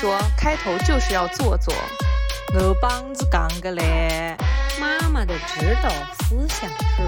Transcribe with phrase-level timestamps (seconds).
[0.00, 1.74] 说开头就是要做作。
[2.54, 4.36] 我帮子讲个嘞，
[4.78, 5.90] 妈妈的指导
[6.20, 7.02] 思想是。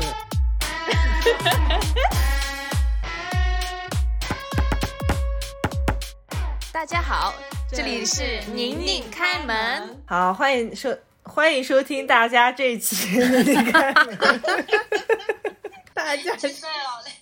[6.73, 7.33] 大家好，
[7.71, 10.03] 这里是宁宁开门。
[10.05, 14.19] 好，欢迎收欢迎收听大家这一期宁宁开门。
[15.95, 16.37] 大家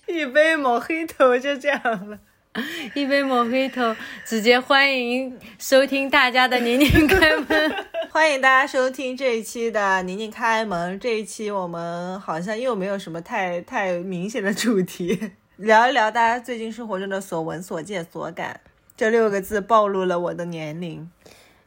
[0.07, 1.79] 一杯抹黑头就这样
[2.09, 2.17] 了。
[2.95, 3.95] 一杯莫黑头，
[4.25, 7.75] 直接欢迎收听大家的宁宁开门。
[8.09, 10.99] 欢迎大家收听这一期的宁宁开门。
[10.99, 18.59] 这一期我们好像又没有什么太太明显的主题， 聊一聊大家最近生活中的所闻所见所感。
[18.97, 21.07] 这六个字暴露了我的年龄。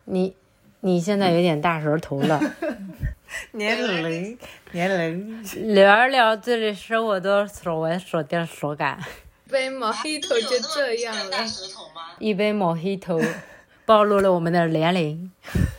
[0.06, 0.34] 你
[0.80, 2.40] 你现在有点大舌头了。
[3.52, 4.36] 年龄
[4.72, 5.42] 年龄，
[5.74, 8.98] 聊一聊这里生活的所闻所见所感。
[9.52, 11.36] 杯莫黑头就这样了。
[12.18, 13.20] 一杯莫黑头，
[13.84, 15.30] 暴露了我们的年龄。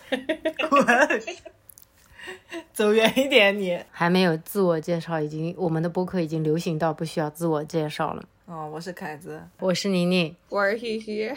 [0.70, 0.86] 滚，
[2.72, 3.80] 走远一点你。
[3.90, 8.24] 还没有自我介绍，已经我们的播客已经流行到不需要自我介绍了。
[8.46, 11.34] 哦，我是凯子，我是宁宁，我是嘻嘻。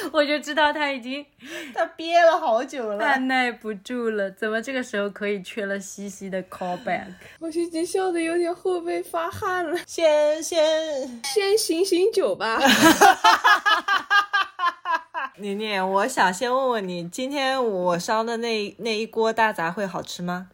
[0.12, 1.24] 我就知道他已经
[1.74, 4.30] 他憋了好久了，按耐不住了。
[4.30, 7.06] 怎么这个时候可以缺了西西的 callback？
[7.38, 9.78] 我已经笑的有点后背发汗了。
[9.86, 12.58] 先先先醒醒酒吧。
[15.36, 20.48] 宁宁，我想先问问你，今天我烧的那那一锅大杂烩好吃吗？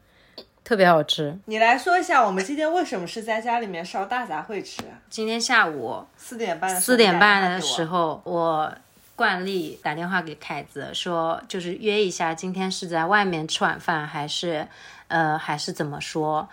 [0.62, 1.38] 特别好吃。
[1.46, 4.82] 你来说一下，我们今天为什么是在家里面烧大杂烩吃？
[5.08, 8.72] 今天下午四点半，四点半的时候我。
[9.16, 14.68] 惯例打电话给凯子说，就是约一下，今天是在外面吃晚饭，还是，
[15.08, 16.46] 呃，还是怎么说？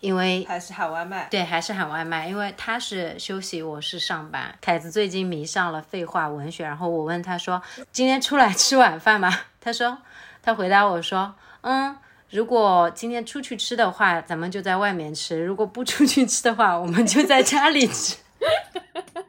[0.00, 1.28] 因为还是喊外卖。
[1.30, 4.52] 对，还是喊外卖，因为他是休息，我是上班。
[4.60, 9.32] 凯子最近迷上了废话文学，然后我问他说，今天出来吃晚饭吗？
[9.60, 9.98] 他说，
[10.42, 11.96] 他回答我说，嗯，
[12.30, 18.16] 如果今天出去吃的话，咱们就在外面吃；如果不出去吃的话，我们就在家里吃。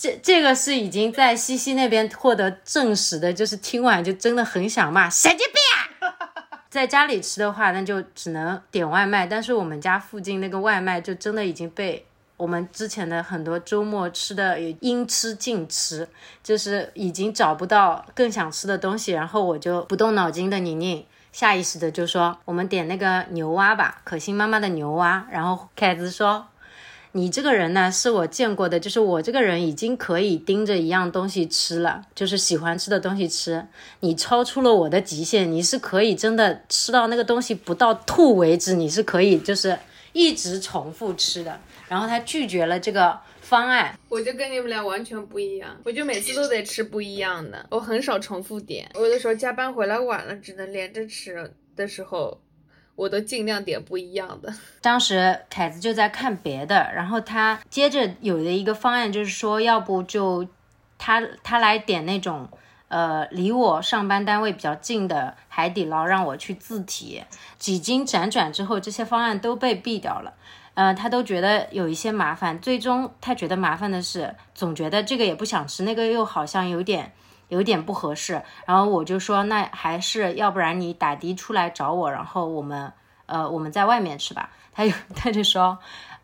[0.00, 6.08] 这这个是已经在西西那边获得证实的，就是听完就真的很想骂神经病。
[6.08, 6.14] 啊
[6.70, 16.06] 在家里吃的话，那就只能点外卖，但是我们家附近那个外卖就真的已经被我们之前的很多周末吃的也应吃尽吃，
[16.44, 19.10] 就是已经找不到更想吃的东西。
[19.10, 26.46] 然后我就不动脑筋的宁宁下意识的就说：“我们点那个牛蛙吧，可心妈妈的牛蛙。”然后凯子说。
[27.12, 33.66] 你这个人呢，是我见过的，就是我这个人已经可以盯着一样东西吃了，就是喜欢吃的东西吃。
[34.00, 39.78] 你超出了我的极限，你是可以真的吃到那个东西不到吐为止，你是可以就是
[40.12, 41.58] 一直重复吃的。
[41.88, 48.86] 然后他拒绝了这个方案，我就跟你们俩完全不一样，我就每次都得吃不一样的，我很少重复点。
[48.96, 52.38] 有的时候加班回来晚了，只能连着吃的时候。
[52.98, 54.52] 我都尽量点不一样的。
[54.82, 60.44] 当时凯子就在看别的，然后他接着有的一个方案就是说，要不就
[60.98, 62.48] 他他来点那种
[62.88, 67.22] 呃离我上班单位比较近的海底捞，让我去自提。
[67.56, 70.34] 几经辗转之后，这些方案都被毙掉了。
[70.74, 77.12] 呃，他都觉得有一些麻烦，最终他觉得麻烦的是，总觉得这个也不想吃，那个又好像有点
[77.48, 78.42] 有点不合适。
[78.66, 82.92] 然后我就说，那还是要不然你打的出来找我，然后我们。
[83.30, 84.48] 呃，我们在外面吃吧。
[84.72, 85.78] 他就 他就说，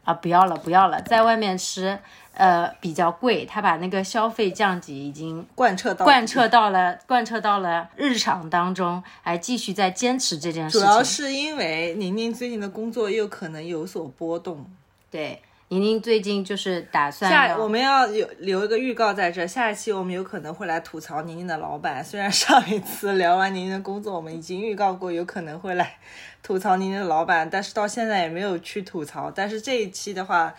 [0.05, 1.99] 啊，不要了，不要了，在外面吃，
[2.33, 3.45] 呃，比较贵。
[3.45, 10.81] 他把那个消费降级已经贯彻到贯彻到了贯彻到了日常当中，还继续在坚持这件事情。
[10.81, 14.65] 主要是因为宁宁最近的工作又可能有所波动。
[15.11, 15.43] 对，
[15.75, 22.03] 宁宁最近就是打算下我们要有留一个预告在这，下一期我们有可能会来吐槽宁宁的老板。
[22.05, 25.97] 虽然上一次聊完宁宁的工作，我们已经预告过有可能会来。
[26.45, 29.33] 吐槽宁宁的老板，但是到现在也没有去吐槽。
[29.33, 30.55] 但是这一期的话，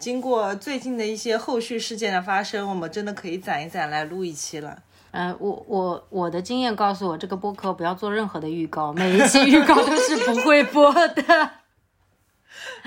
[0.00, 4.78] 经过最近的一些后续事件的发生，我们真的可以攒一攒来录一期了。
[5.12, 11.50] 嗯，我我我的经验告诉我，这个播客不要做任何的预告，每一期预告都是不会播的，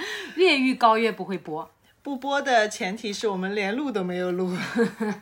[0.36, 1.70] 越预告越不会播。
[2.02, 4.56] 不播的前提是我们连录都没有录。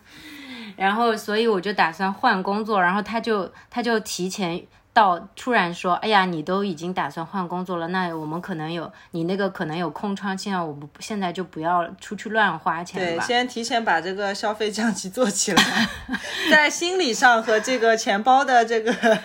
[0.75, 4.65] 然后，所以我就打算换工作，然后他就他就提前。
[4.93, 13.23] 到突然说，哎呀，你都已经打算换工作了，那我们可能有你那个可能有空窗期啊，我们现在就不要出去乱花钱吧。
[13.23, 15.87] 对，先提前把这个消费降级做起来，
[16.49, 19.19] 在心理上和这个钱包的这个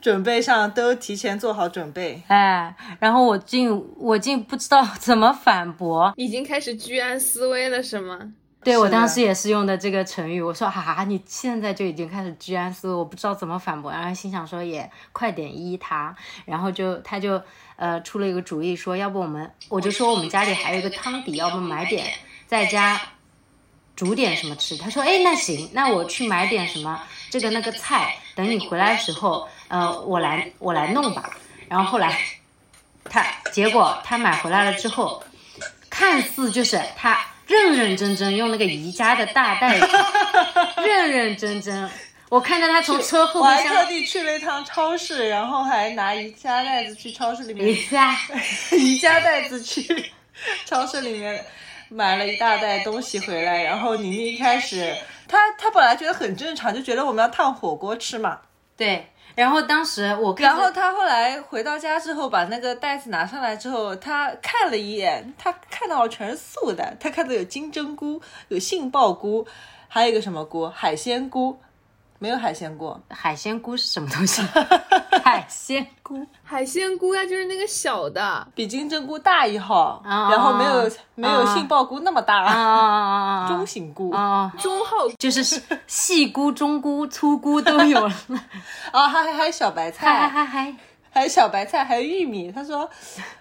[0.00, 2.22] 准备上都提前做好准备。
[2.28, 8.32] 哎，然后我竟我竟不知道怎么反驳，已经开始居安思危了是吗？
[8.62, 16.14] 对我当时也是用的这个成语，我说哈、哈，你现在就已经开始居安思危，我不知道怎么反驳，然后心想说也快点依他，
[16.44, 17.40] 然后就他就
[17.76, 22.04] 呃出了一个主意说，要不我们我就说我们家里还有一个汤底，要不买点
[22.46, 23.00] 在家
[23.96, 24.76] 煮点什么吃。
[24.76, 27.00] 他说哎那行，那我去买点什么
[27.30, 31.30] 这个那个菜，等你回来的时候，呃我来我来弄吧。
[31.68, 32.18] 然后后来
[33.08, 35.22] 他结果他买回来了之后，
[35.88, 39.88] 看似就是他认认真真用那个宜家的大袋子，
[40.84, 41.88] 认认真真。
[42.28, 48.16] 我看到他从车后我还特，地去了一趟超市，然后还拿宜家袋子去超市里面宜家
[48.70, 50.12] 宜家袋子去
[50.64, 51.44] 超市里面
[51.88, 54.96] 买了一大袋东西回来，然后宁宁一开始
[55.26, 58.38] 他他本来觉得很正常，就觉得我们要烫火锅吃嘛，
[58.76, 59.08] 对。
[59.40, 69.46] 然后当时我跟然后他后来回到家之后，把那个袋子拿上来之后，他看了一眼，他看到全是素的，他看到有金针菇、有杏鲍菇，
[69.88, 71.58] 还有一个什么菇，海鲜菇，
[72.20, 74.42] 没有海鲜菇， 海鲜菇是什么东西？
[75.24, 83.46] 海鲜菇海鲜菇呀，就是那个小的，比金针菇大一号，啊然后没有没有啊杏鲍菇那么大！
[83.48, 84.10] 中型菇。
[84.12, 85.42] 啊，中号就是
[85.86, 88.14] 细菇、中菇、粗菇都有了，
[88.92, 90.76] 啊， 还还还有小白还菜，还还
[91.10, 92.52] 还有小白菜，还有玉米。
[92.52, 92.88] 他说，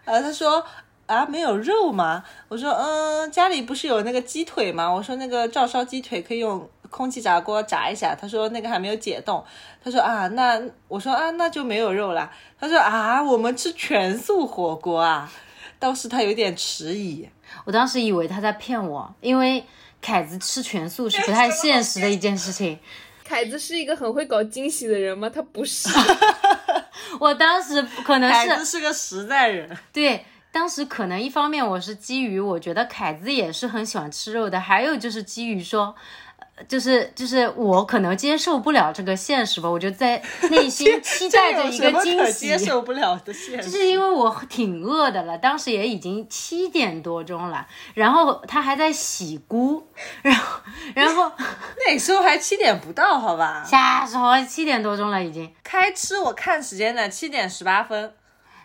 [0.05, 0.63] 呃，他说
[1.07, 2.23] 啊，没有肉吗？
[2.47, 4.87] 我说，嗯，家里不是有那个鸡腿吗？
[4.89, 8.15] 我说那个照烧鸡腿可以用空气炸锅炸一下。
[8.15, 9.43] 他说那个还没有解冻。
[9.83, 12.31] 他说啊，那我说啊，那就没有肉啦。
[12.59, 15.31] 他说啊，我们吃全素火锅啊。
[15.79, 17.29] 当时他有点迟疑，
[17.63, 19.65] 我当时以为他在骗我，因为
[20.01, 22.77] 凯子吃全素是不太现实的一件事情。
[23.23, 25.29] 凯子是一个很会搞惊喜的人吗？
[25.29, 25.87] 他不是，
[27.17, 29.77] 我当时可能孩子是是个实在人。
[29.93, 35.95] 对，当时可能一方面我是基于我觉得凯子也是很喜欢吃肉的，还有就是基于说。
[36.59, 40.21] 呃就是就是我可能接受不了这个现实吧，我就在
[40.51, 42.57] 内心期待着一个惊喜接。
[42.57, 43.69] 受不了的现实。
[43.69, 49.87] 就是因为我挺饿的了，当时也已经七点多钟了，然后他还在洗菇，
[50.21, 50.59] 然后
[50.93, 51.31] 然后
[51.87, 53.63] 那时候还七点不到，好吧？
[53.65, 58.13] 瞎说七点多钟了已经，开吃我看时间呢，七点十八分。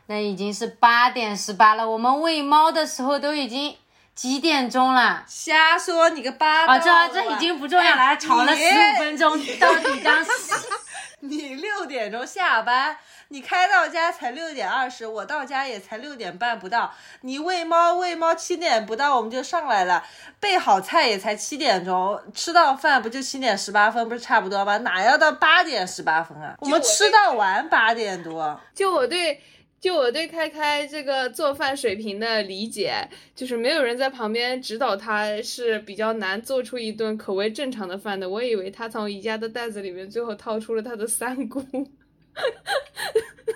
[0.06, 3.74] 那已经是八点十八了，我们喂猫的时候都已经
[4.14, 5.24] 几点钟了？
[5.26, 10.30] 瞎说你个八道啊，这这已经不重要了，还吵了十五分钟，到底当时
[11.20, 12.96] 你六点钟下班，
[13.28, 16.92] 你开到家才六点二十，我到家也才六点半不到。
[17.22, 20.04] 你喂猫喂猫七点不到我们就上来了，
[20.38, 24.76] 备好菜也才七点钟，吃到饭不就七点十八分，不是差不多吗？
[24.78, 26.54] 哪要到八点十八分啊？
[26.60, 28.60] 我们吃到晚八点多。
[28.74, 29.42] 就我对。
[29.84, 38.26] 就我对开开这个做饭水平的理解，就是没有人在旁边指导他，是比较难做出一顿口味正常的饭的。
[38.26, 41.60] 我以为他从宜家的袋子里面最后掏出了他的三姑，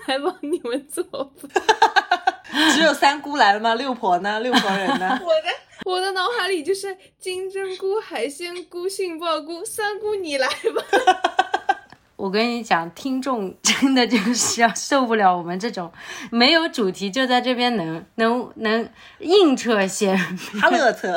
[0.05, 1.03] 来帮你们做
[1.35, 1.49] 饭。
[2.75, 3.73] 只有三姑来了吗？
[3.73, 4.39] 六婆呢？
[4.39, 5.19] 六婆人呢？
[5.25, 5.49] 我的
[5.85, 11.48] 我的脑海里就是金针菇、海鲜菇、杏鲍菇，三姑你来吧。
[12.19, 15.89] 我跟你讲，听众 真的就是要受不了我们这种
[16.29, 18.89] 没有主题就在这边能能能
[19.19, 21.15] 硬扯闲哈乐扯，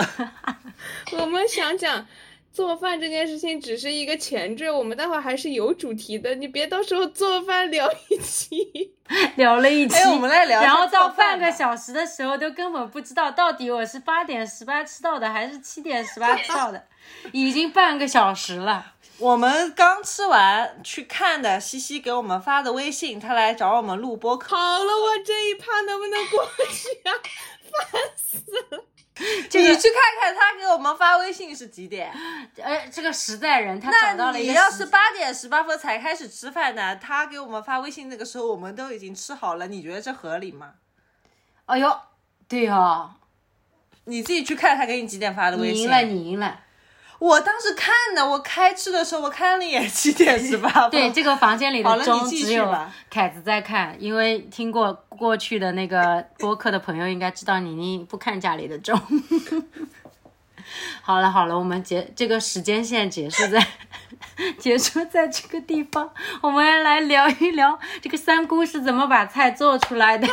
[1.18, 2.06] 我们想讲。
[2.52, 8.92] 做饭这件事情只是一个前缀，我们待会儿还是有主题的，你别到时候做饭聊一期。
[9.36, 16.84] 聊了一期，哎我们来聊然后到半个小时的时候都根本不知道到底我是八点十八吃到的还是七点十八吃到的，
[17.32, 18.92] 已经半个小时了。
[19.22, 24.56] 我们刚吃完去看的，西西给我们发的微信，他来找我们录播课。
[24.56, 27.14] 好了，我这一趴能不能过去啊？
[27.70, 28.36] 烦死
[28.70, 28.84] 了！
[29.18, 32.12] 你去看看他给我们发微信是几点？
[32.60, 40.72] 哎，这个实在人他找到那了一个你要是八点十八分才开始吃饭呢，他给我们发微信那个时候我们都已经吃好了，你觉得这合理吗？
[41.66, 41.96] 哎呦，
[42.48, 43.12] 对哦，
[44.06, 45.76] 你自己去看他给你几点发的微信。
[45.76, 46.60] 你赢了，你赢了。
[47.22, 50.90] 我当时看的，我开吃的时候我看了一眼七点十八分。
[50.90, 52.68] 对，这个房间里的钟只有
[53.08, 59.00] 凯子在看，因为听过过去的那个播客的朋友应该知道妮妮不看家里的钟。
[61.00, 63.64] 好了好了，我们结这个时间线结束在
[64.58, 66.10] 结束在这个地方，
[66.40, 70.26] 我们来聊一聊这个三姑是怎么把菜做出来的。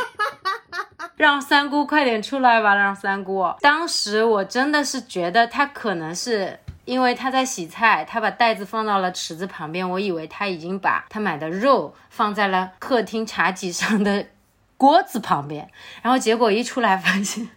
[1.15, 3.45] 让三姑快点出来吧，让三姑。
[3.61, 6.57] 当时我真的是觉得她可能是
[6.89, 14.25] 因为他在洗菜，他把袋子放到了池子旁边，我以为他已经把他买的肉放在了客厅茶几上的
[14.75, 15.69] 锅子旁边，
[16.01, 17.47] 然后结果一出来发现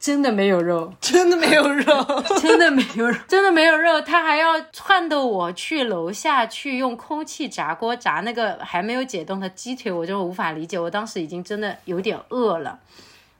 [0.00, 1.84] 真的没有肉， 真的没有肉。
[2.42, 4.00] 真的没有肉，真的没有肉。
[4.00, 10.76] 他还要撺掇我去楼下去用空气炸锅炸那个还没有解冻的鸡腿，我就无法理解。
[10.76, 12.80] 我当时已经真的有点饿了。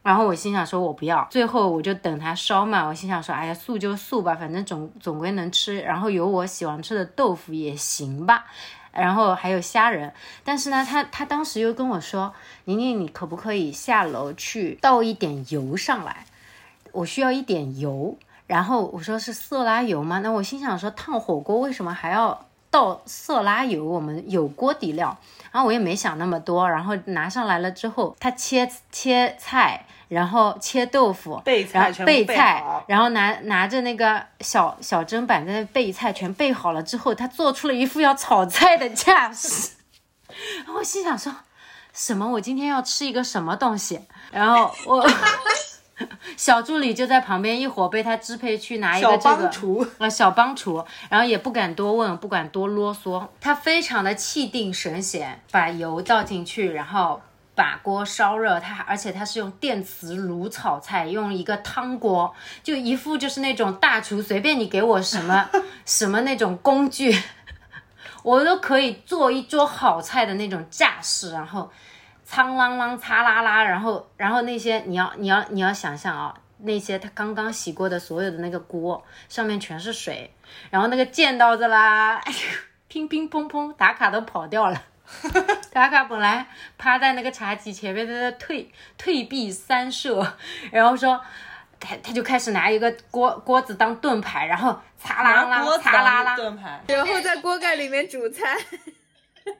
[0.02, 1.26] 然后我心想说，我不要。
[1.30, 2.86] 最后我就等它烧嘛。
[2.86, 5.78] 我心想说，哎呀，素就素吧，反正总总归能吃。
[5.80, 8.46] 然后有我喜欢吃的豆腐也行吧。
[8.92, 10.12] 然后还有虾仁。
[10.42, 12.32] 但是呢，他他当时又跟我说，
[12.64, 16.24] 宁宁，你可不可以下楼去倒一点油上来？
[16.92, 18.16] 我需要一点油。
[18.46, 20.20] 然后我说是色拉油吗？
[20.20, 23.84] 那我心想说，烫火锅为什么还要倒色拉油？
[23.84, 25.16] 我们有锅底料。
[25.52, 26.68] 然后我也没想那么多。
[26.68, 29.86] 然后拿上来了之后，他切切菜。
[30.10, 31.40] 然后切豆腐，
[31.72, 39.70] 然后备菜，然后拿拿着那个小小砧板在那备菜，全备好了之后，他做出了一副要炒菜的架势。
[40.64, 41.32] 然后我心想说，
[41.92, 42.28] 什么？
[42.28, 44.00] 我今天要吃一个什么东西？
[44.32, 45.08] 然后我
[46.36, 57.20] 小助理就在旁边，一会儿被他支配去拿一个这个厨啊小帮厨，然后也不敢多问，不敢多啰嗦，他非常的气定神闲，把油倒进去，然后。
[57.52, 65.50] 把锅烧热，它而且它是用电磁炉炒菜，用一个汤锅，就一副就是那种大厨，随便你给我什么
[65.84, 67.14] 什么那种工具，
[68.22, 71.32] 我都可以做一桌好菜的那种架势。
[71.32, 71.70] 然后
[72.30, 80.32] 苍啷啷、擦啦啦，然后然后那些你要你要你要想象啊，那些他刚刚洗过的所有的那个锅上面全是水，
[80.70, 82.38] 然后那个剑刀子啦，哎呦，
[82.86, 84.80] 乒乒乓乓，打卡都跑掉了。
[85.72, 86.46] 打卡本来
[86.78, 90.24] 趴在那个茶几前面，在那退退避三舍，
[90.70, 91.20] 然后说
[91.80, 96.36] 他他就开始拿一个锅锅子当盾牌，然后擦啦啦擦啦啦。
[96.36, 98.56] 盾牌，然后在锅盖里面煮菜，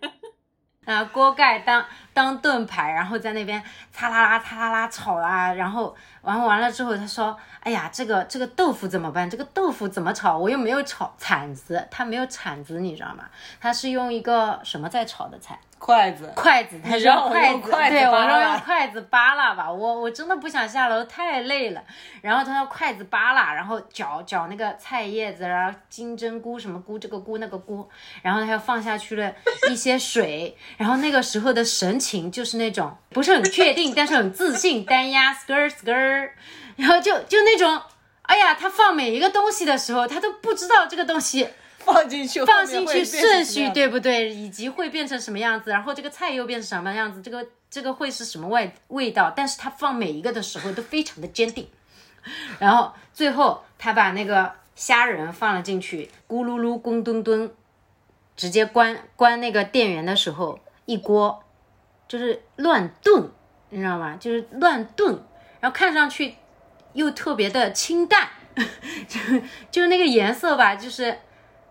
[0.87, 3.63] 啊锅盖当当盾牌，然后在那边
[3.93, 7.37] 擦啦啦擦啦啦炒啦，然后完完了之后他说。
[7.63, 9.29] 哎呀，这个这个豆腐怎么办？
[9.29, 10.39] 这个豆腐怎么炒？
[10.39, 13.25] 我又没有炒铲子，他没有铲子，你知道吗？
[13.61, 15.59] 他是用一个什么在炒的菜？
[15.79, 21.83] 筷子，筷子，他让筷子，对我说用筷子扒拉吧，我我真的不想下楼，太累了。
[22.23, 27.87] 然后他说筷子扒拉，然后搅搅那个菜叶子，然后金针菇什么菇，这个菇那个菇，
[28.23, 29.31] 然后他又放下去了
[29.71, 36.31] 一些水，然后那个时候的神情就是那种不是很确定，但是很自信，单压 skr skr。
[36.77, 37.81] 然后就就那种，
[38.23, 41.49] 哎呀，他放每一个东西的时候，他都不知道这个东西
[41.79, 49.33] 放进去放进去顺序对不对，以及会变成什么样子，然后这个菜又变成什么样子，这个这个会是什么味味道？
[49.37, 51.69] 但是他放每一个的时候都非常的坚定。
[52.59, 57.51] 然后最后他把那个虾仁放了进去，咕噜噜咕咚咚，
[58.37, 61.43] 直接关关那个电源的时候，一锅
[62.11, 63.31] 就是乱炖，
[63.69, 64.17] 你知道吗？
[64.19, 65.15] 就是乱炖，
[65.61, 66.35] 然后看上去。
[66.93, 68.29] 又特别的清淡，
[69.07, 69.21] 就
[69.71, 71.17] 就是那个颜色吧，就是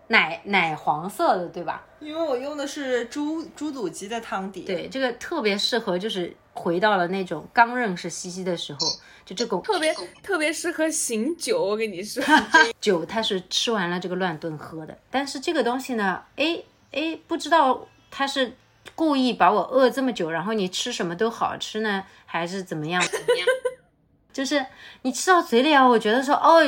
[0.08, 1.84] 奶奶黄色的，对吧？
[2.00, 4.62] 因为我用的是猪猪肚鸡的汤底。
[4.62, 8.78] 对，这个特别适合，就是回到了那种刚认识西西的时候，
[9.26, 11.62] 就这个特别特别适合醒酒。
[11.62, 12.24] 我跟你说
[12.80, 18.56] 酒它是吃完了这个乱炖喝的，但是这个东西呢，哎哎，不知道它是
[18.94, 23.00] 故意把我饿这么久，然后你吃什么都好吃呢，还是怎么样？
[23.02, 23.46] 怎么样？
[24.32, 24.64] 就是
[25.02, 26.60] 你吃到嘴里啊，我觉得说哦，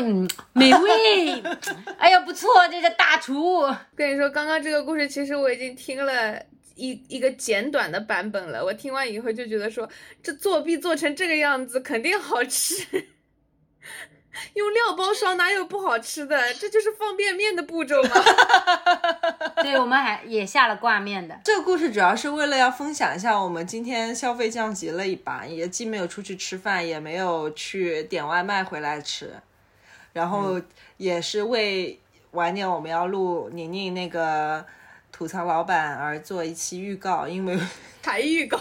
[0.53, 1.43] 美味，
[1.97, 3.63] 哎呀不错，这个大厨。
[3.95, 6.37] 跟你说，刚刚这个故事其实我已经听了
[6.75, 8.65] 一一个简短的版本了。
[8.65, 9.89] 我听完以后就觉得说，
[10.23, 12.75] 这作弊做成这个样子，肯定好吃。
[14.55, 16.53] 用料包烧哪有不好吃的？
[16.55, 18.11] 这就是方便面的步骤吗？
[19.63, 21.39] 对，我们还也下了挂面的。
[21.45, 29.35] 这个故事主要是为了要分享一下，我们今天消费降级了一把，也既没有出去吃饭，也没有去点外卖回来吃，
[30.13, 30.61] 然后
[30.97, 31.99] 也是为
[32.33, 34.65] 晚点我们要录宁宁那个
[35.11, 37.59] 吐槽老板而做一期预告，因为
[38.03, 38.59] 还预告。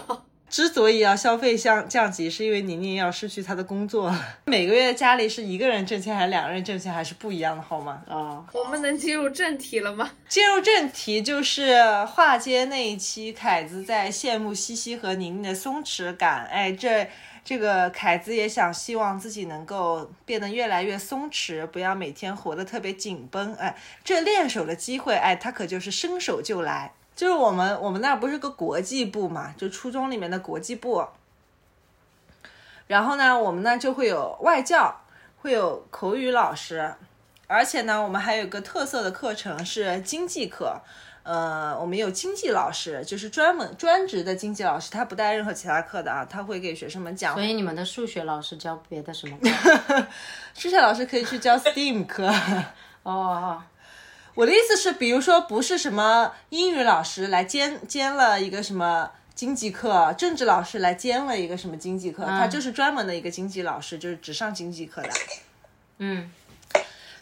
[0.52, 4.14] 之所以要消费降降级，是因为宁宁要失去她的工作。
[4.44, 8.02] 每个月家里是一个人挣钱还是两个人挣钱，还是不一样的，好吗？
[8.06, 10.10] 啊，我们能进入正题了吗？
[10.28, 16.44] 进入正题就是画街那一期，凯子在羡慕西西和宁宁的松弛感。
[16.44, 17.08] 哎，这
[17.42, 23.54] 这个凯子也想希望自己能够变得越来越松弛，不要每天活得特别紧绷。
[23.54, 26.92] 哎，这练手的机会，哎，他可就是伸手就来。
[27.14, 31.06] 就是我们我们那儿不是个国际部嘛，就初中里面的国际部。
[32.86, 35.02] 然后呢，我们那就会有外教，
[35.40, 36.94] 会有口语老师，
[37.46, 40.80] 而且呢，我们还有个特色的课程是经济课。
[41.22, 47.32] 呃，我们有经济老师，就是专门专职的经济老师，他不带任何其他课的啊，他会给学生们讲。
[47.34, 50.06] 所以你们的数学老师教别的什么课？
[50.52, 52.28] 数学老师可以去教 STEAM 课。
[53.04, 53.62] 哦，
[54.34, 65.10] 我的意思是，比如说不是什么英语老师来兼兼了一个什么经济课，政治老师来兼了一个什么经济课，他就是专门的一个经济老师，就是只上经济课的。
[65.98, 66.30] 嗯，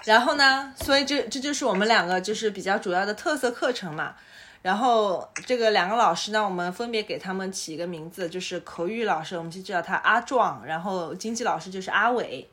[0.05, 4.15] 然后呢，所以这这就是我们两个就是比较主要的特色课程嘛。
[4.63, 12.49] 然后这个两个老师呢，我们分别给他们起一个名字，就是口语老师，我们就叫他阿壮，然后经济老师就是阿伟。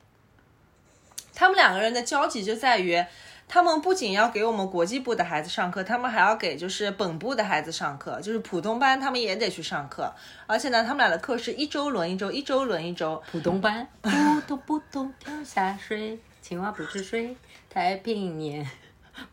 [1.34, 3.06] 他们两个人的交集就在于，
[3.48, 10.14] 他们不仅要给我们国际部的孩子上课，他们还要给就是本部的孩子上课，就是普通班他们也得去上课。
[10.46, 13.22] 而且呢，他们俩的课是一周轮一周，一周轮一周。
[13.32, 14.10] 普通班，扑
[14.46, 17.38] 通扑通跳下水，青蛙不吃水，
[17.70, 18.70] 太平年。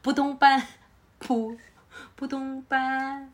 [0.00, 0.62] 扑通班，
[1.18, 1.56] 扑
[2.14, 3.33] 扑通班。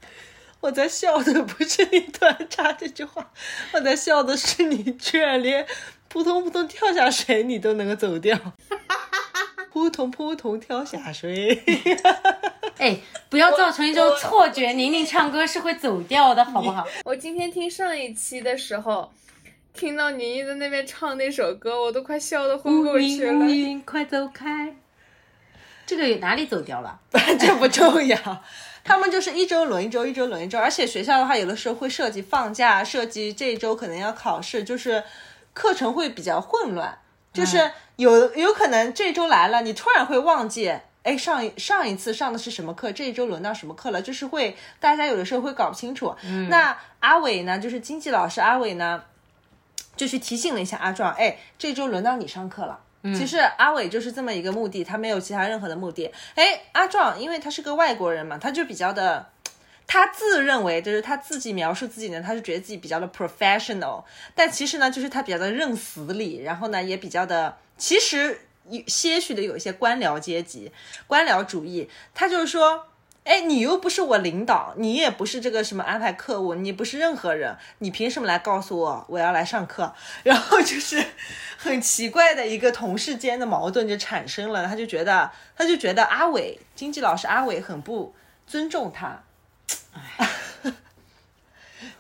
[0.61, 3.31] 我在笑的不是你突然插这句话，
[3.73, 5.67] 我在笑的是你居然连
[6.09, 8.39] 扑通扑通跳下水你都能够走掉，
[9.81, 11.59] 扑通扑通跳下水。
[12.77, 12.99] 哎，
[13.31, 16.87] 不要造成一种错觉，宁宁唱歌是会走调的，好不好？
[17.05, 19.11] 我今天听上一期的时候，
[19.73, 23.47] 听到宁宁在那边唱那首歌，我都快笑得昏过去乌了。
[23.47, 24.77] 云快走开。
[25.87, 27.01] 这个哪里走调了？
[27.41, 28.19] 这不重要，
[28.85, 35.03] 他们就是一周轮一周，一周轮一周，而且学校的话，有的时候会涉及放假，涉及这一周可能要考试，就是
[35.55, 37.00] 课程会比较混乱，
[37.33, 46.15] 就是有有可能这周来了，你突然会忘记，哎，上一上一次上的是什么课，这一周轮到什么课了，就是会大家有的时候会搞不清楚。
[46.49, 49.05] 那阿伟呢，就是经济老师阿伟呢，
[49.97, 52.81] 就去提醒了一下阿壮，哎，这周轮到你上课了。
[53.15, 56.13] 其实阿伟就是这么一个目的，他没有其他任何的目的。
[56.35, 59.31] 哎，阿壮，因为他是个外国人嘛，他就比较的，
[59.93, 64.05] 他自认为就是他自己描述自己呢，他是觉得自己比较的 professional，
[64.37, 70.71] 但其实呢，就是他比较的认死理，然后呢，也比较的，其实有些许的有一些官僚阶级、
[71.09, 72.87] 官僚主义，他就是说。
[73.23, 79.95] 哎，你又不是我领导，你也不是这个什么安排课务，你不是任何人，你凭什么来告诉我我要来上课？
[80.25, 81.05] 然后就是
[81.59, 88.15] 很奇怪的一个同事间的矛盾就产生了，他就觉得他就觉得阿伟经济老师阿伟很不
[88.47, 89.23] 尊重他，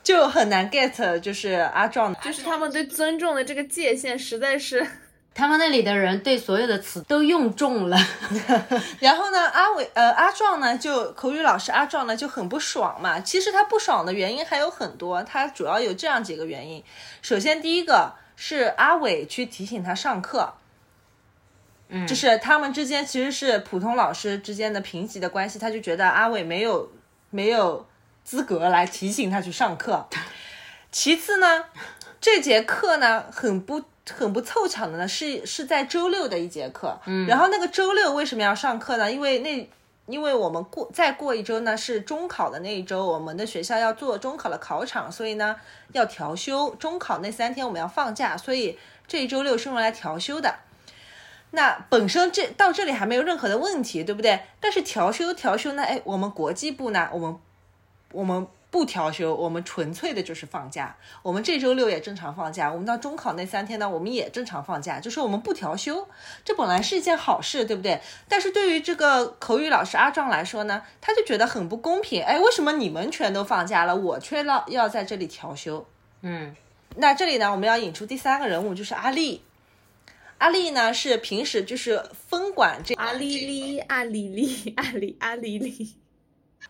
[0.02, 4.86] 就很难 get，就是阿壮，就是他们对尊重的这个界限实在是。
[5.32, 7.96] 他们那里的人对所有的词都用重了，
[8.98, 13.20] 然后呢，阿伟呃阿壮呢就口语老师阿壮呢就很不爽嘛。
[13.20, 16.82] 其实他不爽的原因还有很多，他主要有这样几个原因。
[17.22, 20.52] 首先第一个是阿伟去提醒他上课，
[21.88, 26.90] 嗯，就是他们之间其实是普通老师之间的平级的关系，他就觉得阿伟没有
[27.30, 27.86] 没有
[28.22, 30.06] 资格来提醒他去上课。
[30.92, 31.64] 其次呢，
[32.20, 33.82] 这节课呢很不。
[34.12, 39.12] 很不凑巧的呢，是是在周六的一节课，嗯，然后那个周六为什么要上课呢？
[39.12, 39.70] 因为那
[40.06, 45.54] 因为我们过再过一周呢是中考的那一周，我们的学校要做中考的考场，所以呢
[45.92, 46.74] 要调休。
[46.74, 50.56] 中考那三天我们要放假，所以这一周六是用来调休的。
[51.52, 54.40] 那本身这到这里还没有任何的问题，对不对？
[54.60, 55.82] 但是调休调休呢？
[55.82, 57.36] 哎，我们国际部呢，我们
[58.12, 58.46] 我们。
[58.72, 60.94] 不调休，我们纯粹的就是放假。
[61.24, 66.06] 我们这周六也正常放假，我们到中考那三天呢，我们也正常放假，就是我们不调休。
[66.44, 68.00] 这本来是一件好事，对不对？
[68.28, 72.22] 但是对于这个口语老师阿壮来说呢，他就觉得很不公平。
[72.22, 75.84] 哎，为什么你们全都放假了，我却要要在这里调休？
[76.22, 76.54] 嗯，
[76.94, 79.42] 那这里呢，我们要引出第三个人物，就是阿丽。
[80.40, 85.94] 阿丽呢是平时就是分管这阿丽丽阿丽丽阿丽阿丽丽。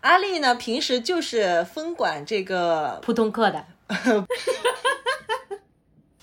[0.01, 3.65] 阿丽呢，平时就是分管这个普通课的，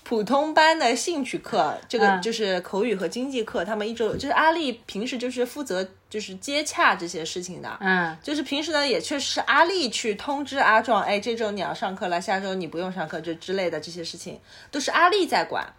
[0.03, 3.65] 普通班的兴趣课，这个就是口语和经济课。
[3.65, 15.73] 他们一周就是阿丽平时就是负责就是接洽这些事情的，嗯，就是平时呢也确实是阿丽去通知阿壮，哎，这周你要上课了，下周你不用上课，这之类的这些事情都是阿丽在管。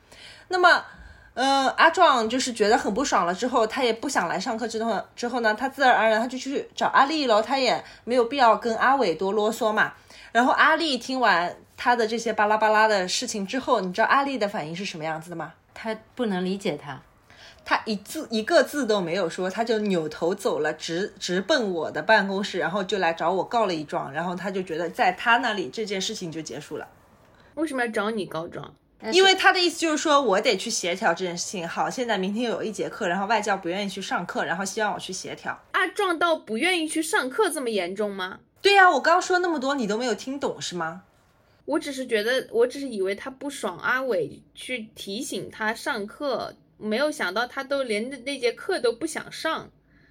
[0.48, 0.84] 那么。
[1.34, 4.66] 嗯，阿壮就是觉得很不爽了，之后他也不想来上课。
[4.66, 7.40] 之后之后呢，他自然而然他就去找阿丽喽。
[7.40, 9.92] 他也没有必要跟阿伟多啰嗦嘛。
[10.32, 15.54] 然后阿丽听完他的这些巴拉巴拉的事情之后，你知道阿丽的反应是什么样子的吗？
[15.72, 17.00] 他不能理解他，
[17.64, 24.12] 他一字一个字都没有说，他就扭头走了，直直奔我的办公室，然后就来找我告了一状。
[24.12, 26.86] 然后他就觉得在他那里这件事情就结束了。
[27.54, 28.74] 为什么要找你告状？
[29.12, 31.66] 因为他的意思就是说我得去协调这件事情。
[31.66, 35.58] 好，现在明天有一节课，然后外教不愿意去上课，然后希望我去协调。
[35.72, 38.40] 啊，撞到不愿意去上课这么严重吗？
[38.60, 41.04] 对呀，我刚刚说那么多，你都没有听懂是吗？
[41.64, 49.70] 我只是觉得，我只是以为他不爽阿伟去提醒他上课，没有想到他都连那节课都不想上。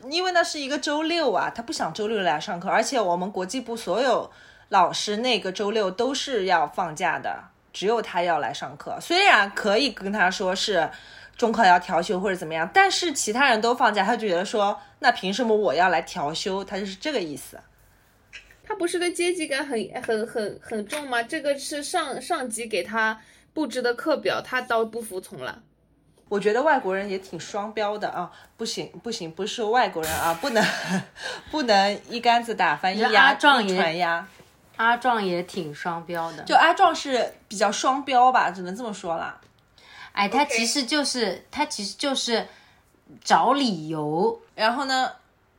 [0.09, 4.31] 因为那是一个周六啊，他不想周六来上课，而且我们国际部所有
[4.69, 7.43] 老师那个周六都是要放假的。
[7.79, 10.89] 只有他要来上课，虽然可以跟他说是
[11.37, 16.61] 中考要调休或者怎么样，但是其他人都放假，他就觉得说那凭什么我要来调休？
[16.61, 17.57] 他就是这个意思。
[18.65, 21.23] 他不是对阶级感很很很很重吗？
[21.23, 23.17] 这个是上上级给他
[23.53, 25.61] 布置的课表，他倒不服从了。
[26.27, 28.29] 我觉得外国人也挺双标的啊！
[28.57, 30.61] 不行不行，不是外国人啊，不能
[31.49, 33.37] 不能一竿子打翻一鸭一
[33.73, 34.27] 船鸭。
[34.79, 39.37] 阿壮也挺双标的，就阿壮是比较双标吧，只能这么说啦。
[40.13, 42.47] 哎，他其实就是他其实就是
[43.21, 45.11] 找理由，然后呢，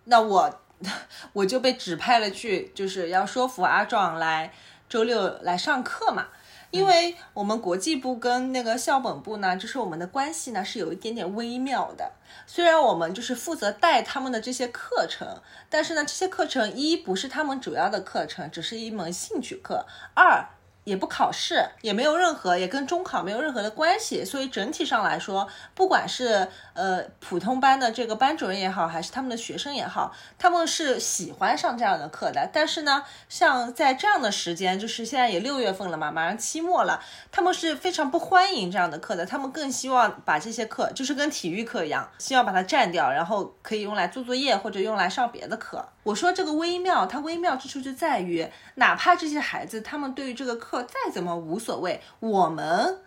[0.05, 0.61] 那我
[1.35, 4.55] 我就被指派了去，就是要说服阿壮来
[4.89, 6.29] 周六来上课嘛。
[6.71, 12.13] 因为我们国际部跟那个校本部呢，就是我们的关系呢是有一点点微妙的。
[12.47, 20.47] 虽然我们就是负责带他们的这些课程，但是呢，这些课程一不是他们主要的课程，只是一门兴趣课；二。
[20.85, 32.49] 也不考试，也没有任何，也跟中考没有任何的关系，所以整体上来说，不管是呃普通班的这个班主任也好，还是他们的学生也好，他们是喜欢上这样的课的。
[32.53, 39.27] 但是呢，像在这样的时间，就是现在也六月份了嘛，马上期末了，他们是非常不欢迎这样的课的。
[39.27, 45.87] 他们更希望把这些课，就是跟体育课一样，希望把它占掉，然后可以用来做作业或者用来上别的课。
[46.03, 53.01] 我说这个微妙，它微妙之处就在于，哪怕这些孩子他们对于这个课课再怎么无所谓，我们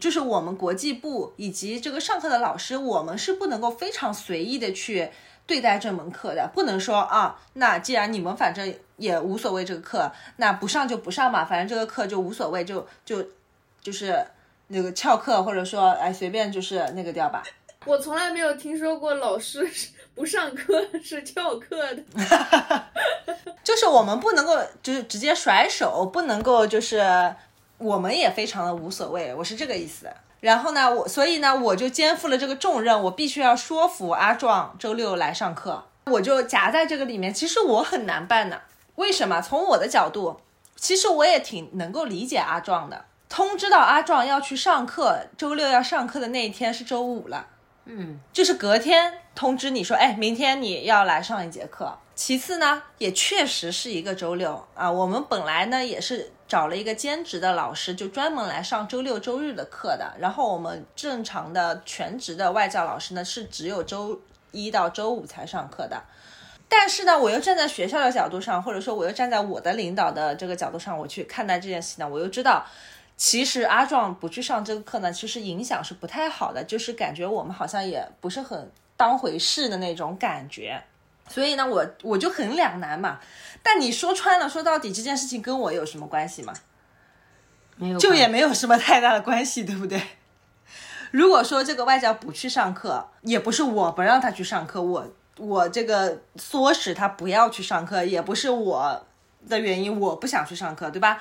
[0.00, 5.10] 就是我们国际部以及这个上课的老师，我们是不能够非常随意的去
[5.44, 13.26] 对待这门课的，不能说啊，那既然你们反正也无所谓这个课，那不上就不上嘛，反正这个课就无所谓，就就
[13.80, 14.24] 就是
[14.68, 17.42] 那个翘课或者说哎随便就是那个掉吧。
[17.88, 19.66] 我从来没有听说过老师。
[20.14, 22.02] 不上课是翘课的，
[23.62, 27.32] 就是我们不能够就是直接甩手，不能够就是
[27.78, 30.10] 我们也非常的无所谓，我是这个意思。
[30.40, 37.32] 然后呢，我所以呢，我就肩负了这个重任，我必须要说服阿壮周六来上课，我就夹在这个里面。
[37.32, 38.62] 其实我很难办的，
[38.96, 39.40] 为什么？
[39.40, 40.40] 从我的角度，
[40.74, 43.04] 其实我也挺能够理解阿壮的。
[43.28, 47.46] 通知到阿壮要去上课，周六要上课的那一天是周五了。
[47.90, 51.98] 嗯，就是隔天通知你说，哎，明天你要来上一节课。
[52.14, 54.90] 其次呢，也确实是一个周六啊。
[54.90, 60.12] 我们本来呢也是找了一个兼职的老师，就专门来上周六周日的课的。
[60.18, 64.20] 然后我们正常的全职的外教老师呢，是只有周
[64.50, 66.02] 一到周五才上课的。
[66.68, 72.66] 但是呢，我又站在学校的角度上，或者说我又站在我的领导的这个角度上，我去看待这件事呢，我又知道。
[73.18, 80.80] 其实阿壮不去上这个课呢，其实影响是不太好的，就是感觉我们好像也不是很当回事的那种感觉。
[81.28, 83.18] 所以呢，我我就很两难嘛。
[83.62, 86.54] 但你说穿了，说到底这件事情跟我有什么关系吗？
[87.76, 90.00] 没有，就也没有什么太大的关系，对不对？
[91.10, 95.06] 如果说这个外教不去上课，也不是我不让他去上课，我
[95.38, 99.04] 我这个唆使他不要去上课，也不是我
[99.48, 101.20] 的原因，我不想去上课，对吧？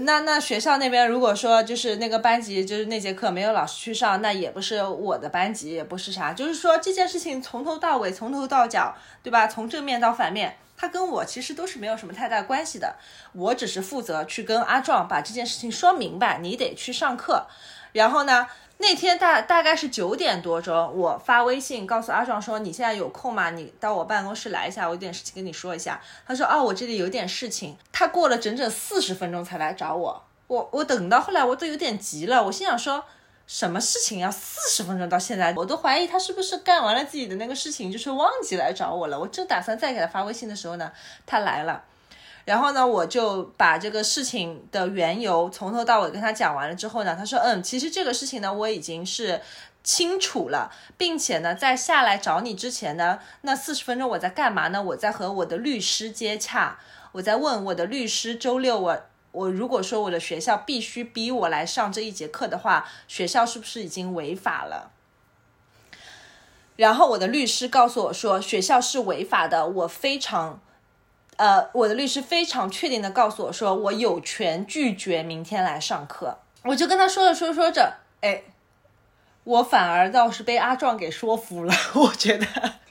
[0.00, 9.48] 那那学校那边如果说就是那个班级就是那节课没有老师去上，那也不是我的班级，也不是啥，就是说这件事情从头到尾，从头到脚，对吧？
[9.48, 12.94] 从正面到反面，他跟我其实都是没有什么太大关系的，
[13.32, 17.46] 我只是负责去跟阿壮把这件事情说明白，你得去上课，
[17.92, 18.46] 然后呢？
[18.82, 23.50] 那天大大概是九点多钟，我发微信告诉阿壮说：“你现在有空吗？
[23.50, 33.04] 你到我办公室来一下，我有点事情跟你说一下。”他说：“哦，我这里有点事情。”他过了整整四十分钟才来找我，我我等到后来我都有点急了，我心想说
[33.46, 35.52] ：“什么事情要四十分钟到现在？
[35.54, 40.90] 我都怀疑他是不是干完了自己的那个事情，就是忘记来找我了。”我正打算再给他发微信的时候呢，
[41.26, 41.84] 他来了。
[42.50, 49.40] 然后呢，我就把这个事情的缘由从头到尾跟他讲完了之后呢，他说，嗯，其实这个事情呢，我已经是
[49.84, 54.82] 清楚了，并且呢，在下来找你之前呢，那四十分钟我在干嘛呢？
[54.82, 56.80] 我在和我的律师接洽，
[57.12, 64.90] 我在问我的律师，周六我我如果说我的学校必须逼我来上这一节课的话，学校是不是已经违法了？
[66.74, 70.60] 然后我的律师告诉我说，学校是违法的，我非常。
[71.40, 76.36] 呃，我的律师非常确定的告诉我说，我有权拒绝明天来上课。
[76.64, 78.42] 我就跟他说着说着说着，哎，
[79.44, 81.72] 我反而倒是被阿壮给说服了。
[81.94, 82.46] 我觉得，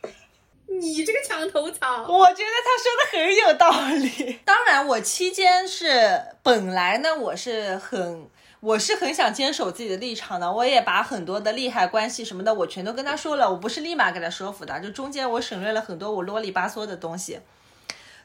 [0.65, 4.39] 你这个墙头草，我觉得他说的很有道理。
[4.43, 8.27] 当然，我期间是本来呢，我是很。
[8.61, 13.49] 我是很想坚守自己的立场的，我也把很多的利害关系什么的，我全都跟他说了。
[13.49, 17.39] 我不是立马给他说服的，就中间我省略了很多我啰里吧嗦的东西。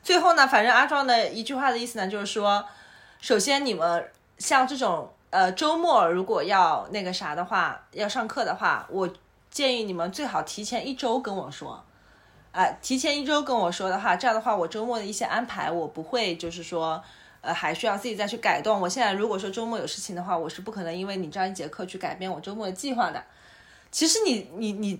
[0.04, 2.64] 最后呢，反正阿壮的一句话的意思呢，就是说，
[3.20, 9.08] 首先你们像这种呃周末如果要那个啥的话，要上课的话，我
[9.50, 11.82] 建议你们最好提前一周跟我说，
[12.52, 17.02] 啊，提前一周跟我说的话，这样的话我周末的一些安排我不会就是说。
[17.46, 18.80] 呃，还需要自己再去改动。
[18.80, 23.22] 我现在如果说周末有事情的话，我是不可能因为你这样一节课去改变我周末的计划的。
[23.90, 24.98] 其实你你你，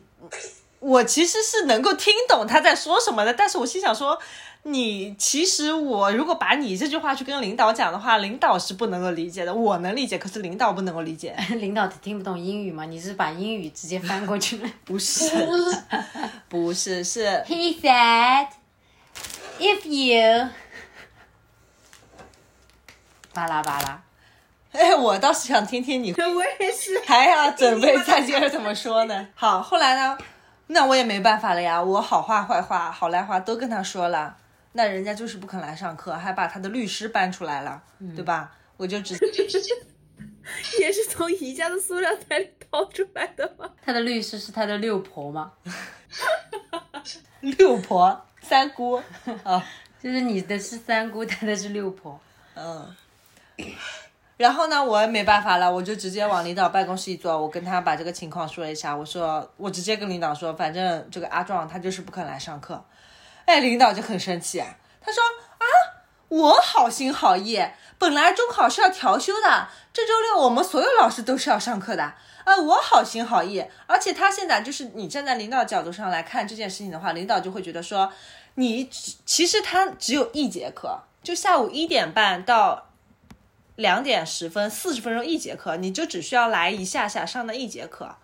[0.85, 4.19] 我其实是能够听懂他在说什么的，但是我心想说，
[4.65, 9.55] 你其实我如果把你这句话去跟领导讲的话，领导是不能够理解的。
[9.55, 11.35] 我能理解，可是领导不能够理解。
[11.57, 12.85] 领导听不懂英语吗？
[12.85, 14.69] 你是把英语直接翻过去了？
[14.85, 15.25] 不是，
[16.51, 17.43] 不是，是。
[17.49, 18.49] He said,
[19.59, 20.49] if you.
[23.33, 24.03] 巴拉巴拉，
[24.73, 29.29] 哎，我倒是想听听你，我也是，还要准备再接着怎么说呢？
[29.35, 30.19] 好，后来呢？
[30.69, 34.37] 那我也没办法了呀，我好话坏话好赖话都跟他说了，
[34.73, 37.83] 那人家就是不肯来上课，还把他的律师搬出来了，
[38.17, 38.53] 对吧？
[38.77, 39.27] 我就直接
[40.81, 43.71] 也是从宜家的塑料袋里掏出来的吗？
[43.83, 45.53] 他的律师是他的六婆吗？
[47.41, 49.03] 六婆三姑
[49.45, 49.63] 啊，
[50.03, 52.19] 就是你的是三姑，他的是六婆，
[52.55, 52.95] 嗯。
[54.37, 58.95] 然后呢，我也没办法了，我就直接往领导办公室一坐，我跟他把这个情况说了一下。
[58.95, 62.85] 我说，我直接跟领导说，反正这个阿壮他就是不肯来上课。
[63.45, 64.59] 哎，领导就很生气，
[65.01, 65.23] 他说
[65.59, 65.65] 啊，
[66.27, 67.65] 我好心好意，
[67.97, 73.65] 本来中考是要调休的，这周六我们所有老师都是要上课的啊，我好心好意。
[73.87, 78.13] 而且他现在就是你站在领导角度上来看这件事情的话，领导就会觉得说，
[78.57, 78.91] 你
[79.25, 82.89] 其实他只有一节课，就下午一点半到。
[83.77, 88.17] 两点十分，四十分钟一节课，你就只需要来一下下上那一节课，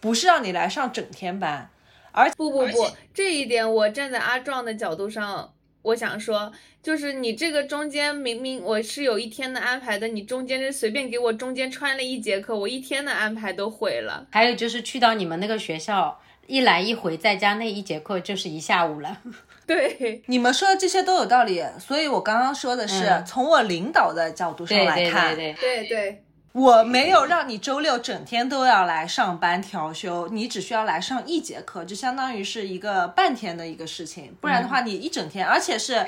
[0.00, 1.70] 不是让你来上整天班。
[2.12, 14.26] 而不不不，这一点我站在阿壮的角度上，我想说，就是你这个中间明明我是有一天的安排的，你中间是随便给我中间穿了一节课，我一天的安排都毁了。
[14.32, 19.20] 还有就是去到你们那个学校，一来一回在家那一节课就是一下午了。
[19.68, 25.84] 对，你们说的这些都有道理，所以我刚刚说的是从我领导的角度上来看，对对。
[25.84, 36.04] 对，我没有让你周六整天都要来上班调休，你只需要来上一节课，就相当于是一个半天的一个事情，不然的话你一整天，而且是，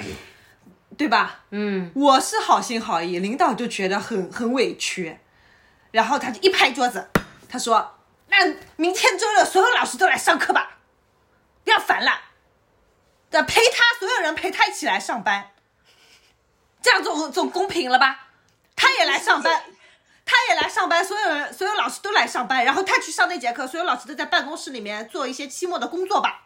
[0.96, 1.40] 对吧？
[1.51, 5.18] 嗯，我是好心好意，领导就觉得很很委屈，
[5.90, 7.09] 然后他就一拍桌子，
[7.46, 7.96] 他说
[8.29, 10.79] ：“那明天周六所有老师都来上课吧，
[11.62, 12.11] 不要烦了。”
[13.31, 15.51] 的陪他，所有人陪他一起来上班，
[16.83, 18.29] 这样总总公平了吧？
[18.75, 19.62] 他也来上班，
[20.25, 26.43] 他也来上班，所有人所有老师都来上班，然后他去上那节课，所有老师都在办公室里面做一些期末的工作吧。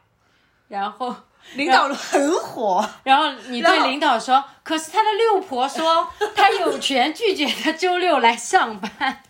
[0.69, 1.15] 然后
[1.55, 9.23] 领导很火，然后你对领导说，可是他的六婆说他有权拒绝他周六来上班。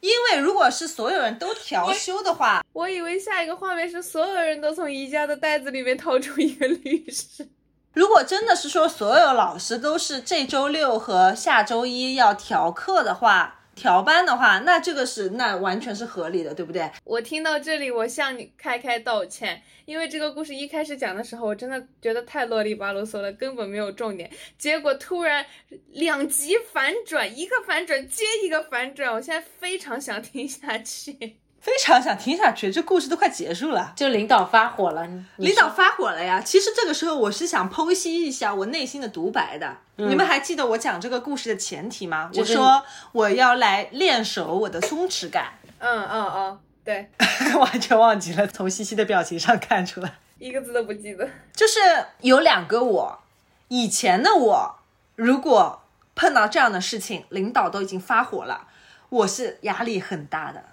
[0.00, 7.48] 因为如果是所有人都调休的话，我以为下一个画面是所有人都从宜家的袋子里面掏出一个律师。
[7.92, 13.59] 如果真的是说所有老师都是这周六和下周一要调课的话。
[13.80, 16.90] 调班的话，那这个是那完全是合理的，对不对？
[17.02, 24.30] 我听到这里，我向你开开道歉，因为这个故事一开始讲的时候，我真的觉得太啰里吧嗦了，根本没有重点。
[24.58, 25.46] 结果突然
[25.92, 31.38] 两极反转，一个反转接一个反转，我现在非常想听下去。
[31.60, 35.06] 非常想听下去，这故事都快结束了，就领导发火了。
[35.36, 36.40] 领导发火了呀！
[36.40, 39.76] 其实这个时候我是想剖析一下我内心的独白的。
[39.96, 42.30] 你们还记得我讲这个故事的前提吗？
[42.34, 45.52] 我说我要来练手我的松弛感。
[45.78, 47.10] 嗯嗯嗯，对，
[47.58, 51.28] 完全忘记了，从西西的表情上看出来，一个字都不记得。
[51.54, 51.78] 就是
[52.22, 53.20] 有两个我，
[53.68, 54.76] 以前的我，
[55.16, 55.82] 如果
[56.14, 58.66] 碰到这样的事情，领导都已经发火了，
[59.10, 60.64] 我是压力很大的。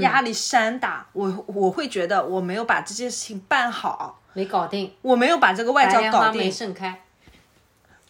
[0.00, 7.02] 压力山大，我我会觉得我没有把这件事情办好，没搞定，我没有把这个外教搞定，没盛开，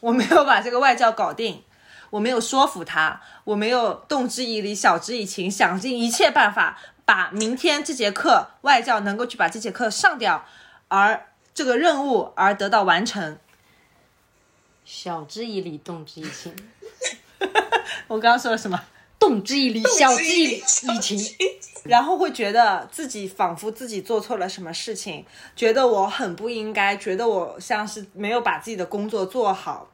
[0.00, 1.62] 我没有把这个外教搞定，
[2.10, 10.44] 我没有说服他，我没有动之以理，晓之以情，想尽一切办法把明天这节课外教能够去把这节课上掉，
[10.88, 13.38] 而这个任务而得到完成，
[14.84, 16.54] 晓之以理，动之以情。
[18.08, 18.82] 我刚刚说了什么？
[19.20, 21.20] 动之以理，晓之以以情。
[21.84, 25.24] 然后会觉得自己仿佛自己做错了什么事情，
[25.56, 29.90] 觉得我很不应该，觉得我像是没有把自己的工作做好。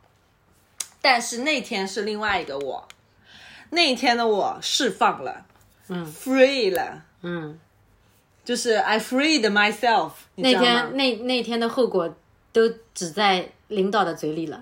[1.01, 2.89] 但是那天是另外一个我，
[3.71, 5.47] 那一天的我释放了，
[5.89, 7.57] 嗯，free 了，嗯，
[8.45, 12.13] 就是 I freed myself 那天那那天的后果
[12.53, 14.61] 都只在领导的嘴里了。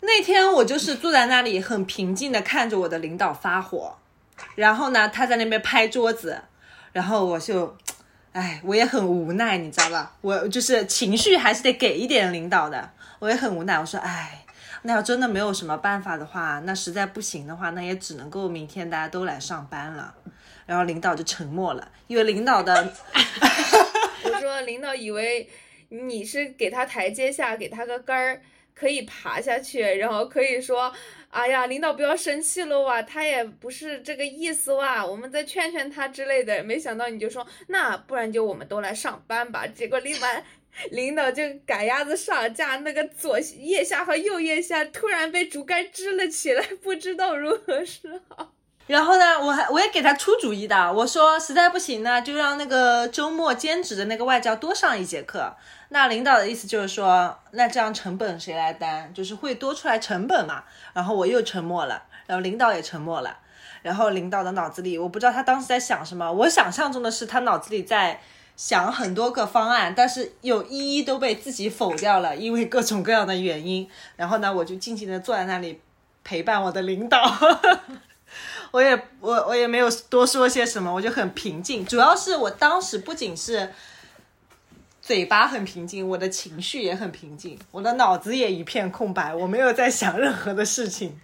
[0.00, 3.96] 那天我就是坐在那里很平静的看着我的领导发火，
[4.54, 6.40] 然后呢，他在那边拍桌子，
[6.92, 7.76] 然后我就，
[8.32, 10.16] 哎，我也很无奈，你知道吧？
[10.20, 13.78] 我就是情绪还是得给一点领导的，我也很无奈。
[13.78, 14.44] 我说，哎，
[14.82, 20.14] 那要真的没有什么办法的话，那实在不行的话，那也只能够明天大家都来上班了。
[20.66, 22.92] 然后领导就沉默了，因为领导的
[24.22, 25.48] 我说领导以为
[25.88, 28.40] 你是给他台阶下，给他个杆儿，
[28.74, 30.92] 可以爬下去，然后可以说，
[31.28, 36.62] 哎呀，领导不要生气了哇，他也不是这个意思哇，我们再劝劝他之类的。
[36.64, 39.66] 没想到你就说，那不然就我们都来上班吧。
[39.66, 40.44] 结果领完
[40.90, 48.54] 领导就赶鸭子上架，那个左腋下和右腋下突然被竹竿支了起来，不知道如何是好。
[48.90, 55.54] 然后呢，我还我也给他出主意的，我说实在不行呢，就让那个周末兼职的那个外教多上一节课。
[55.90, 59.14] 那领导的意思就是说，那这样成本谁来担？
[59.14, 60.64] 就是会多出来成本嘛。
[60.92, 63.38] 然后我又沉默了，然后领导也沉默了。
[63.82, 66.32] 然后领导的脑子里，我不知道他当时在想什么。
[66.32, 68.20] 我想象中的是他脑子里在
[68.56, 73.88] 想很多个方案，但是有一一都被自己否掉了，因为各种各样的原因。
[74.16, 75.80] 然后呢，我就静静的坐在那里
[76.24, 77.20] 陪伴我的领导。
[78.72, 81.84] 我也我我也没有多说些什么，我就很平静。
[81.84, 83.72] 主要是我当时不仅是
[85.02, 91.20] 嘴巴很平静，我的情绪也很平静，我的脑子也一片空白，我没有在想任何的事情，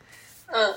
[0.47, 0.75] 嗯，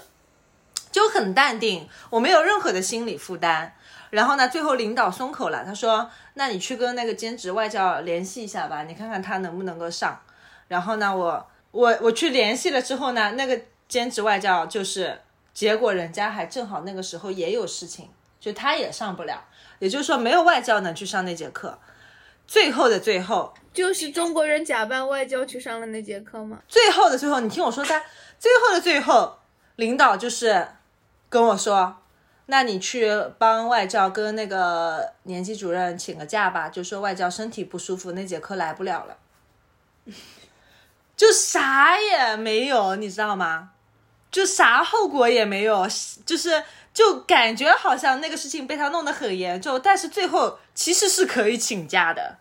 [0.91, 3.73] 就很淡定，我没有任何的心理负担。
[4.11, 10.19] 然后呢，最后领导松口了，他说：“那你去跟那个兼职外教联系一下吧，你看看他能不能够上。”
[10.67, 15.21] 然后呢，我我我去联系了之后呢，那个兼职外教就是。
[15.59, 18.07] 结果人家还正好那个时候也有事情，
[18.39, 19.43] 就他也上不了，
[19.79, 21.77] 也就是说没有外教能去上那节课。
[22.47, 26.61] 最后的最后，就是中国人假扮外教去上了那节课吗？
[26.69, 28.01] 最后的最后，你听我说他，
[28.39, 29.39] 最后的最后，
[29.75, 30.65] 领导就是
[31.27, 31.97] 跟我说，
[32.45, 39.17] 那你去帮外教跟那个年级主任请个假吧，就说外教身体不舒服，那节课来不了了，
[41.17, 43.71] 就啥也没有，你知道吗？
[44.31, 45.87] 就啥后果也没有，
[46.25, 46.63] 就是
[46.93, 52.37] 就感觉好像那个事情被他弄得很严重，但是最后其实是可以请假的，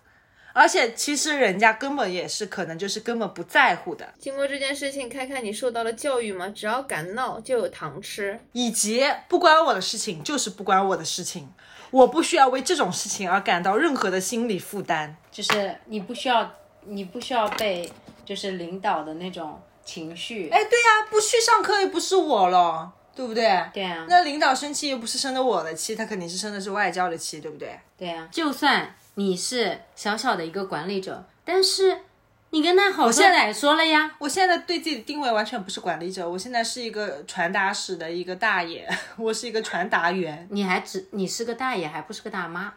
[0.52, 6.48] 而且其实人家根本也是可能就是根本不在乎的，经过这件事情，看看你受到了教育吗？
[6.48, 8.38] 只要敢闹就有糖吃。
[8.52, 11.52] 以及不关我的事情就是不关我的事情，
[11.90, 15.16] 我不需要为这种事情而感到任何的心理负担。
[15.30, 16.50] 就是你不需要，
[16.84, 17.90] 你不需要被
[18.24, 20.50] 就是领导的那种情绪。
[20.50, 23.44] 哎，对呀、不去上课又不是我了，对不对？
[23.72, 27.80] 对啊，那领导生气又不是生的我的气，他肯定是生的是外教的气，对不对？
[27.96, 32.02] 对啊，就算你是小小的一个管理者，但是
[32.50, 34.14] 你跟他好说现在歹说了呀。
[34.18, 40.46] 我现在对自己的定位完全不是管理者，我现在是一个传达室的一个大爷， 我是一个传达员。
[40.50, 42.74] 你还只你是个大爷，还不是个大妈。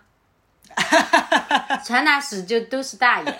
[1.86, 3.38] 传达室就都是大爷，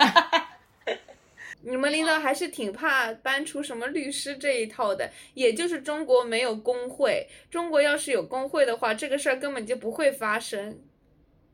[1.64, 10.78] 你们领导还是挺怕搬出什么律师这一套的，也就是中国没有工会，中国要是有工会的话，这个事儿根本就不会发生。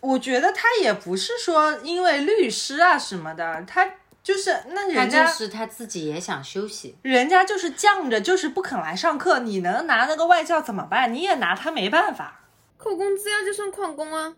[0.01, 6.97] 我觉得他也不是说因为律师啊什么的，他就是那人家就是他自己也想休息。
[7.03, 11.13] 人家就是犟着，就是不肯来上课，你能拿那个外教怎么办？
[11.13, 12.41] 你也拿他没办法。
[12.77, 14.37] 扣工资呀，就算旷工啊。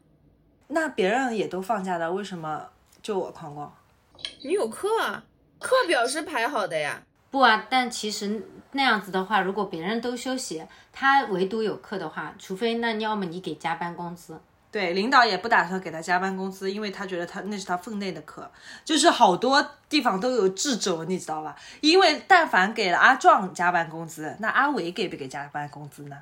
[0.68, 2.68] 那别人也都放假了，为什么
[3.02, 3.70] 就我旷工？
[4.42, 5.24] 你有课啊，
[5.60, 7.02] 课表是排好的呀。
[7.30, 14.40] 不啊，但其实那样子的话，如果别人都休息，他唯独有课的话，除非那要么你给加班工资。
[14.72, 18.50] 对，领导也不打算给他加班工资，因为他觉得他那是他分内的课，
[18.84, 21.54] 就是好多地方都有掣肘，你知道吧？
[21.80, 26.16] 因为但凡给了阿壮加班工资，那阿伟给不给加班工资呢？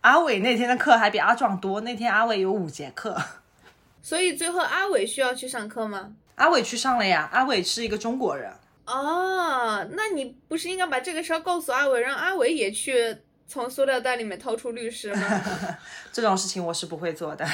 [0.00, 3.14] 阿伟那天的课还比阿壮多，那天阿伟有五节课，
[4.00, 6.12] 所以最后阿伟需要去上课吗？
[6.38, 7.28] 阿伟去上了呀。
[7.32, 8.50] 阿伟是一个中国人，
[8.86, 13.16] 哦，那你不是应该把这个事儿告诉阿伟，让阿伟也去
[13.46, 15.44] 从塑料袋里面掏出律师吗？
[16.12, 17.46] 这种事情我是不会做的。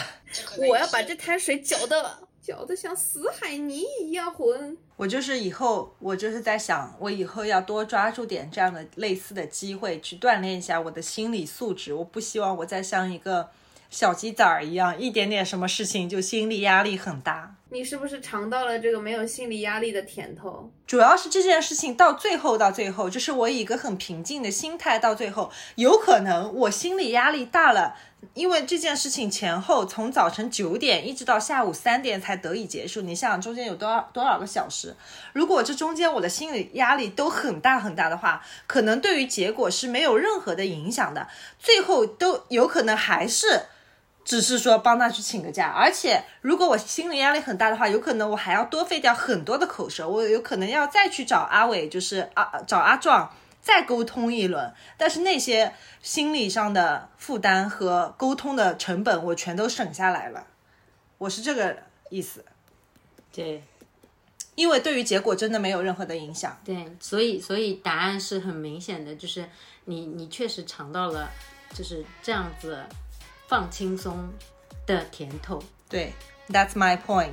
[0.69, 4.77] 我要把这滩水搅得搅得像死海泥一样浑。
[4.97, 11.93] 我就是以后，我就是在想，我以后要多抓住点这样的类似的机会，去锻炼一下我的心理素质。
[11.95, 13.51] 我不希望我再像一个
[13.95, 17.55] 小鸡崽儿一样，一点点什么事情就心理压力很大。
[17.69, 20.69] 你是不是尝到了这个没有心理压力的甜头？
[20.85, 27.97] 主要是这件事情到最后，到最后，就是我以一个很平静的心态，到最后，有可能我心理压力大了，
[28.35, 33.01] 因为这件事情前后从早晨九点一直到下午三点才得以结束。
[33.01, 34.97] 你想想中间有多少多少个小时？
[35.33, 41.29] 如果这中间我的心理压力都很大很大的话，可能对于结果是没有任何的影响的，
[41.61, 43.67] 最后都有可能还是。
[44.25, 54.73] 只是说帮他去请个假，而且如果我心理压力很大的话，有可能我还要多费掉很多的口舌，我有可能要再去找阿伟，就是啊找阿壮再沟通一轮。
[54.97, 60.47] 但是那些心理上的负担和沟通的成本，我全都省下来了。
[61.19, 61.77] 我是这个
[62.09, 62.43] 意思。
[63.31, 63.63] 对，
[64.55, 66.59] 因为对于结果真的没有任何的影响。
[66.65, 69.47] 对，所以所以答案是很明显的，就是
[69.85, 71.29] 你你确实尝到了
[71.75, 72.79] 就是这样子。
[73.47, 74.33] 放轻松
[74.87, 76.13] 的甜头，对
[76.49, 77.31] ，That's my point。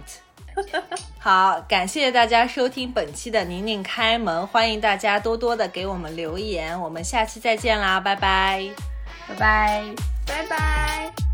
[1.17, 8.69] 好，感谢大家收听本期的宁宁开门，欢迎大家多多的给我们留言，我们下期再见啦，拜拜，
[9.29, 9.83] 拜拜，
[10.25, 11.30] 拜拜。